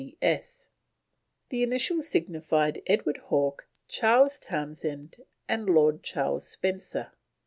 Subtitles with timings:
[0.01, 0.69] C.T., C.S.
[1.49, 7.11] The initials signify Edward Hawke, Charles Townshend, and Lord Charles Spencer.